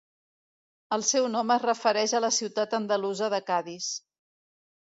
[0.97, 3.95] El seu nom es refereix a la ciutat andalusa de Cadis.